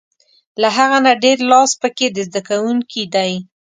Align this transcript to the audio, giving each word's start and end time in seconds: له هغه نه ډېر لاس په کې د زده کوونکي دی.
له 0.61 0.69
هغه 0.77 0.97
نه 1.05 1.11
ډېر 1.23 1.37
لاس 1.51 1.71
په 1.81 1.87
کې 1.97 2.07
د 2.11 2.17
زده 2.27 2.41
کوونکي 2.49 3.03
دی. 3.15 3.33